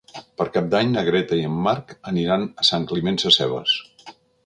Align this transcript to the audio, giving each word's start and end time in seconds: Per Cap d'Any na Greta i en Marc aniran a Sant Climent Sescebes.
Per 0.39 0.45
Cap 0.55 0.71
d'Any 0.71 0.89
na 0.93 1.03
Greta 1.09 1.39
i 1.43 1.45
en 1.51 1.61
Marc 1.69 1.95
aniran 2.15 2.49
a 2.65 2.69
Sant 2.73 2.91
Climent 2.93 3.25
Sescebes. 3.27 3.81